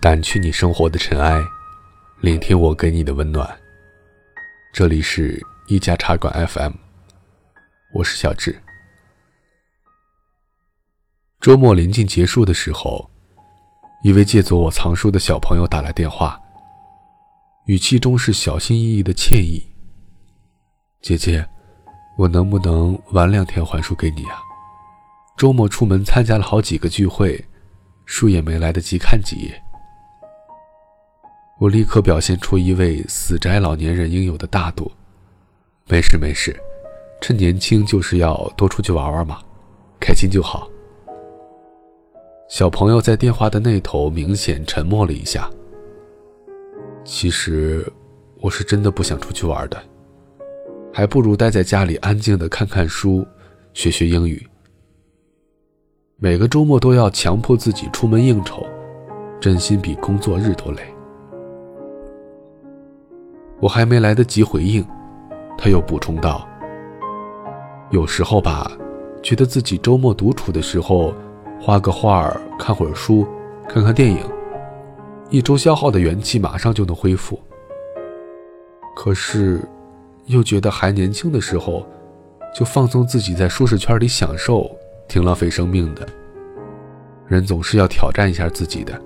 [0.00, 1.42] 掸去你生活的尘埃，
[2.20, 3.58] 聆听我给你的温暖。
[4.70, 6.72] 这里是一家茶馆 FM，
[7.94, 8.60] 我是小智。
[11.40, 13.10] 周末临近结束的时候，
[14.02, 16.38] 一位借走我藏书的小朋友打来电话，
[17.64, 19.66] 语气中是小心翼翼的歉意
[21.04, 21.46] ：“姐姐，
[22.16, 24.40] 我能不能晚两天还书给你啊？
[25.36, 27.38] 周末出门参加了好几个聚会，
[28.06, 29.62] 书也没来得及看几页。”
[31.60, 34.90] 我立刻表现出一位死宅老年人应有的大度，
[35.90, 36.58] 没事没事，
[37.20, 39.42] 趁年轻就是要多出去玩玩嘛，
[40.00, 40.66] 开心就好。
[42.48, 45.50] 小朋友在电话的那头明显沉默了一下。
[47.04, 47.86] 其实，
[48.40, 49.84] 我是真的不想出去玩的，
[50.96, 53.26] 还不如待在家里安静的看看书，
[53.72, 54.40] 学学英语。
[56.18, 58.64] 每个周末都要强迫自己出门应酬，
[59.40, 60.82] 真心比工作日都累。
[63.60, 64.86] 我还没来得及回应，
[65.58, 66.46] 他又补充道
[67.90, 68.70] ：“有时候吧，
[69.20, 71.12] 觉得自己周末独处的时候，
[71.60, 73.26] 画个画儿看会儿书，
[73.68, 74.20] 看看电影，
[75.28, 77.36] 一周消耗的元气马上就能恢复。
[78.94, 79.60] 可是，
[80.26, 81.86] 又觉得还年轻的时候，
[82.54, 84.70] 就放纵自己在舒适圈里享受，
[85.08, 86.06] 挺浪费生命的。
[87.26, 89.00] 人总是要挑战一下自己的，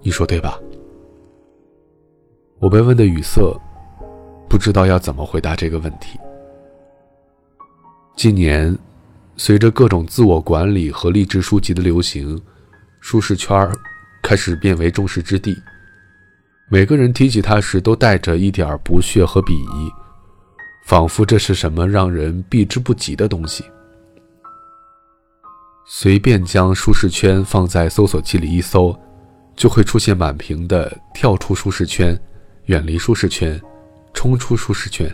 [0.00, 0.58] 你说对吧？”
[2.60, 3.40] 我被问的语塞，
[4.48, 6.18] 不知道要怎么回答这个问题。
[8.14, 8.76] 近年，
[9.36, 12.40] 随着各种自我管理和励志书籍的流行，
[13.00, 13.68] 舒适圈
[14.22, 15.56] 开始变为众矢之的。
[16.70, 19.90] 每个人提起它时，都带着一点不屑和鄙夷，
[20.82, 23.64] 仿佛这是什么让人避之不及的东西。
[25.86, 28.98] 随便将舒适圈放在搜索器里一搜，
[29.56, 32.18] 就会出现满屏的“跳出舒适圈”。
[32.66, 33.60] 远离舒适圈，
[34.14, 35.12] 冲出舒适圈，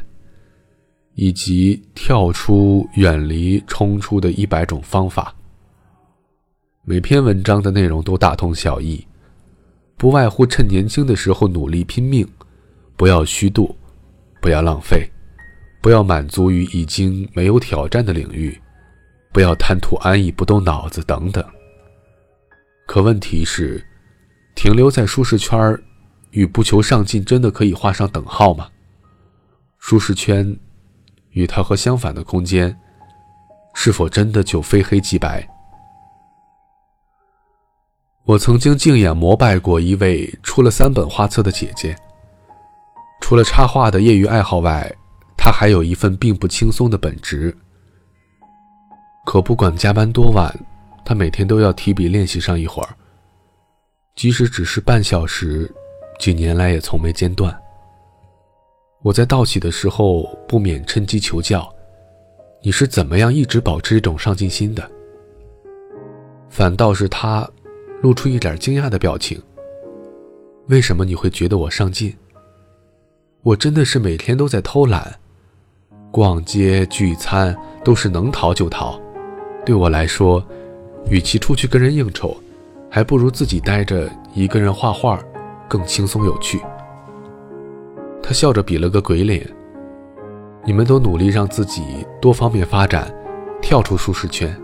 [1.14, 5.34] 以及跳出、远离、冲出的一百种方法。
[6.84, 9.02] 每篇文章的内容都大同小异，
[9.96, 12.28] 不外乎趁年轻的时候努力拼命，
[12.98, 13.74] 不要虚度，
[14.42, 15.10] 不要浪费，
[15.88, 18.60] 不要满足于已经没有挑战的领域，
[19.32, 21.42] 不要贪图安逸不动脑子等等。
[22.86, 23.82] 可问题是，
[24.54, 25.58] 停留在舒适圈。
[26.32, 28.68] 与不求上进真的可以画上等号吗？
[29.78, 30.54] 舒适圈
[31.30, 32.78] 与它和相反的空间，
[33.72, 35.48] 是否真的就非黑即白？
[38.26, 41.96] 我曾经敬仰膜拜过一位出了三本画册的姐姐。
[43.22, 44.94] 除了插画的业余爱好外，
[45.48, 47.56] 他还有一份并不轻松的本职。
[49.24, 50.54] 可不管加班多晚，
[51.06, 52.94] 他每天都要提笔练习上一会儿，
[54.14, 55.74] 即使只是半小时。
[56.18, 57.58] 几年来也从没间断。
[59.00, 61.66] 我在道喜的时候不免趁机求教
[62.60, 64.90] ：“你是怎么样一直保持一种上进心的？”
[66.50, 67.48] 反倒是他，
[68.02, 69.40] 露出一点惊讶的表情。
[70.66, 72.14] 为什么你会觉得我上进？
[73.40, 75.18] 我真的是每天都在偷懒，
[76.10, 79.00] 逛街聚餐都是能逃就逃。
[79.64, 80.42] 对我来说，
[81.10, 82.36] 与其出去跟人应酬，
[82.90, 85.20] 还不如自己待着一个人画画。
[85.68, 86.58] 更轻松有趣。
[88.22, 89.46] 他笑着比了个鬼脸。
[90.64, 93.14] 你们都努力让自己多方面发展，
[93.60, 94.54] 跳出舒适圈。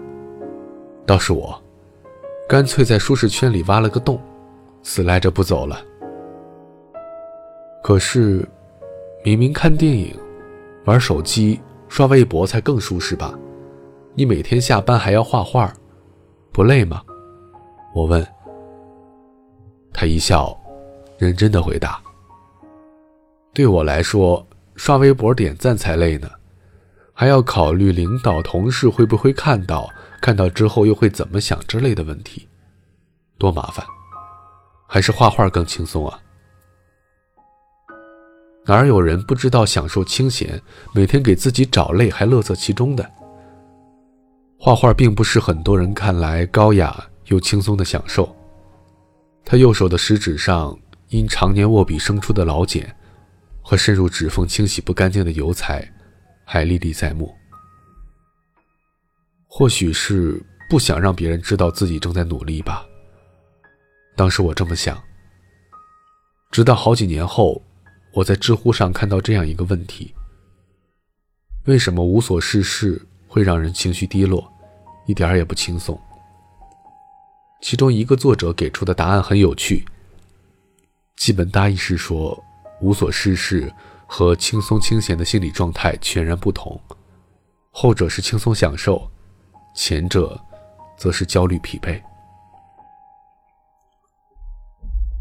[1.05, 1.63] 倒是我，
[2.49, 4.19] 干脆在舒适圈里挖了个洞，
[4.83, 5.79] 死赖着不走了。
[7.83, 8.49] 可是，
[9.23, 10.15] 明明看电影、
[10.85, 13.35] 玩手机、刷微博才更舒适吧？
[14.15, 15.73] 你每天下班还要画画，
[16.53, 17.03] 不累吗？
[17.95, 18.27] 我问。
[19.93, 20.59] 他一笑。
[21.17, 22.03] 认真的回答
[23.55, 26.29] ：“对我来说，刷微博点赞才累呢，
[27.13, 29.89] 还要考虑领导同事会不会看到，
[30.21, 32.49] 看到之后又会怎么想之类的问题，
[33.39, 33.87] 多麻烦。
[34.89, 36.19] 还是画画更轻松啊！
[38.67, 40.61] 哪有人不知道享受清闲，
[40.93, 43.11] 每天给自己找累还乐在其中的？
[44.59, 48.35] 画画并不是很多人看来高雅又轻松的享受。
[49.45, 50.77] 他右手的食指上。”
[51.11, 52.93] 因常年握笔生出的老茧，
[53.63, 55.89] 和渗入指缝清洗不干净的油彩，
[56.45, 57.33] 还历历在目。
[59.47, 62.85] 或许是不想让别人知道自己正在努力吧。
[64.17, 65.01] 当时我这么想。
[66.51, 67.63] 直到好几年后，
[68.15, 70.15] 我在知乎上看到这样一个问题：
[71.65, 74.49] 为什么无所事事会让人情绪低落，
[75.07, 76.01] 一点儿也不轻松？
[77.61, 79.85] 其中一个作者给出的答案很有趣，
[81.17, 82.41] 基本大意是说，
[82.81, 83.73] 无所事事
[84.07, 86.81] 和轻松清闲的心理状态全然不同，
[87.73, 89.11] 后者是轻松享受，
[89.75, 90.41] 前者
[90.97, 92.01] 则是焦虑疲惫。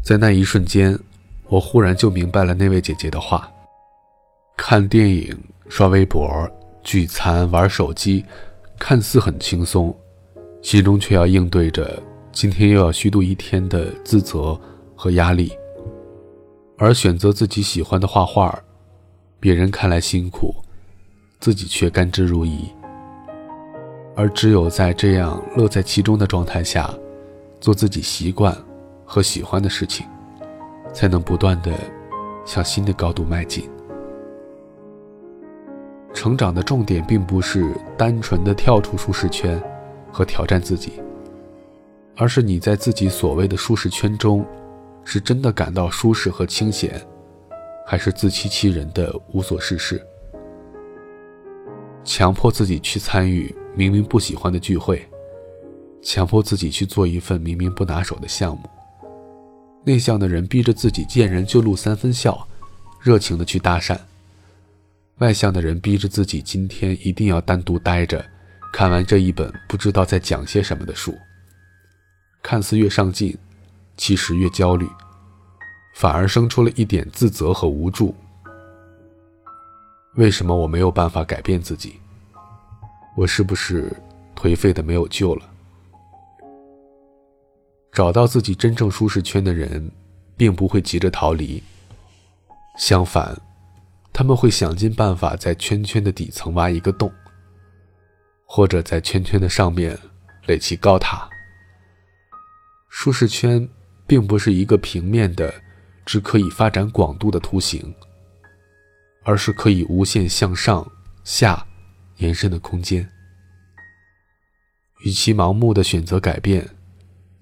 [0.04, 0.96] 在那一瞬间，
[1.48, 3.50] 我忽然就明白了那位姐姐的话：
[4.56, 5.36] 看电影、
[5.68, 6.28] 刷微博、
[6.82, 8.24] 聚餐、玩手机，
[8.78, 9.94] 看似很轻松，
[10.62, 12.02] 心中却要应对着
[12.32, 14.58] 今天又要虚度一天的自责
[14.96, 15.52] 和压力。
[16.76, 18.58] 而选择自己喜欢的画画，
[19.38, 20.54] 别人看来辛苦，
[21.40, 22.68] 自己却甘之如饴。
[24.16, 26.92] 而只有在这样乐在其中的状态下，
[27.60, 28.56] 做自己习惯。
[29.06, 30.06] 和喜欢的事情，
[30.94, 31.72] 才能不断的
[32.46, 33.68] 向新的高度迈进。
[36.14, 39.60] 成长的重点并不是单纯的跳出舒适圈
[40.10, 40.92] 和挑战自己，
[42.16, 44.46] 而是你在自己所谓的舒适圈中，
[45.04, 47.04] 是真的感到舒适和清闲，
[47.84, 50.00] 还是自欺欺人的无所事事？
[52.04, 55.04] 强迫自己去参与明明不喜欢的聚会，
[56.00, 58.62] 强迫自己去做一份明明不拿手的项目。
[59.84, 62.48] 内向的人逼着自己见人就露三分笑，
[63.00, 63.94] 热情的去搭讪；
[65.18, 68.24] 外向的人逼着自己今天一定要单独待着，
[68.72, 71.14] 看完这一本不知道在讲些什么的书。
[72.42, 73.36] 看似越上进，
[73.96, 74.88] 其实越焦虑，
[75.94, 78.14] 反而生出了一点自责和无助。
[80.14, 82.00] 为什么我没有办法改变自己？
[83.16, 83.94] 我是不是
[84.34, 85.53] 颓废的没有救了？
[87.94, 89.88] 找到自己真正舒适圈的人，
[90.36, 91.62] 并不会急着逃离。
[92.76, 93.40] 相反，
[94.12, 97.10] 他们会想尽办法在圈圈的底层挖一个洞，
[98.44, 99.96] 或者在圈圈的上面
[100.46, 101.30] 垒起高塔。
[102.88, 103.68] 舒适圈
[104.08, 105.54] 并不是一个平面的、
[106.04, 107.94] 只可以发展广度的图形，
[109.22, 110.84] 而是可以无限向上、
[111.22, 111.64] 下
[112.16, 113.08] 延伸的空间。
[115.04, 116.68] 与其盲目的选择改变。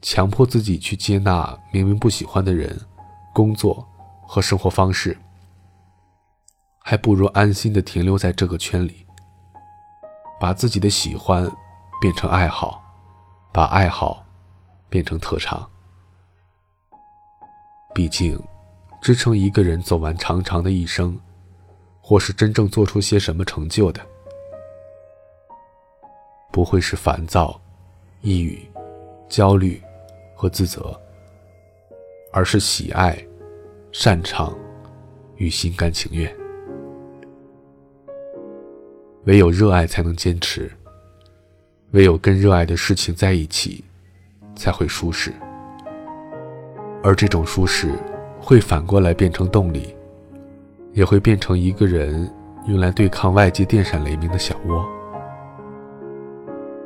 [0.03, 2.77] 强迫自己去接纳明明不喜欢的人、
[3.33, 3.87] 工作
[4.27, 5.17] 和生活方式，
[6.81, 9.07] 还不如安心的停留在这个圈里，
[10.41, 11.49] 把自己的喜欢
[12.01, 12.83] 变成爱好，
[13.53, 14.25] 把爱好
[14.91, 15.71] 变成特长。
[17.95, 18.43] 毕竟，
[19.01, 21.17] 支撑一个人走完长长的一生，
[22.01, 24.05] 或是真正做出些什么成就的，
[26.51, 27.61] 不会是烦躁、
[28.21, 28.69] 抑郁、
[29.29, 29.81] 焦虑。
[30.43, 31.01] 和自责，
[32.33, 33.17] 而是喜爱、
[33.93, 34.53] 擅长
[35.37, 36.29] 与心甘情愿。
[39.27, 40.69] 唯有热爱才能坚持，
[41.93, 43.85] 唯有跟热爱的事情在一起，
[44.57, 45.33] 才会舒适。
[47.05, 47.93] 而这种舒适，
[48.41, 49.95] 会反过来变成动力，
[50.93, 52.29] 也会变成一个人
[52.67, 54.85] 用来对抗外界电闪雷鸣的小窝。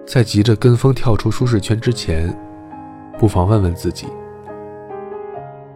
[0.07, 2.39] 在急着跟风跳出舒适圈之前。
[3.19, 4.07] 不妨问问自己：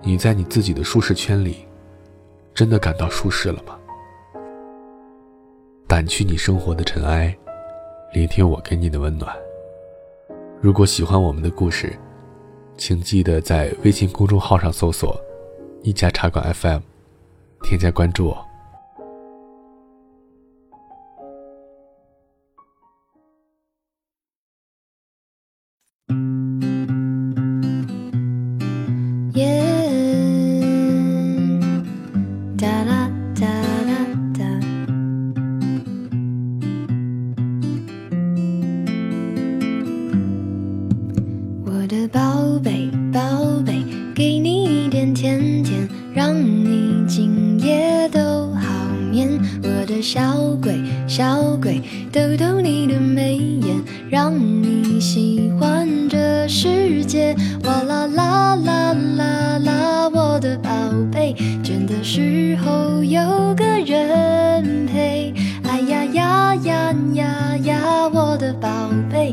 [0.03, 1.67] 你在你自己的舒适圈里，
[2.53, 3.79] 真的感到舒适了吗？
[5.89, 7.35] 掸去你生活的尘埃，
[8.13, 9.35] 聆听我给你的温暖。
[10.61, 11.99] 如果喜欢我们的故事，
[12.77, 15.19] 请记得在微信公众号上搜索
[15.82, 16.81] “一家茶馆 FM”，
[17.63, 18.50] 添加关注我。
[52.12, 57.36] 逗逗你的眉眼，让你喜欢这世界。
[57.62, 60.70] 哇啦啦啦啦啦，我的宝
[61.12, 65.32] 贝，倦的时候有个人陪。
[65.62, 68.69] 哎呀呀呀呀呀，我的宝
[69.08, 69.32] 贝，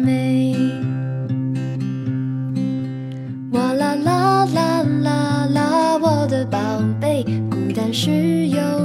[7.91, 8.80] 是有